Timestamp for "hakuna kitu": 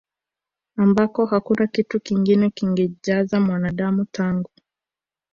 1.25-1.99